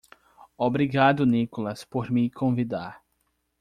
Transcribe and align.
Obrigado 0.57 1.27
Nicholas 1.27 1.85
por 1.85 2.09
me 2.09 2.27
convidar. 2.31 3.03